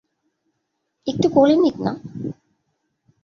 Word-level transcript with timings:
একটু 1.07 1.27
কোলে 1.29 1.55
নিক 1.55 1.77
না? 1.79 1.91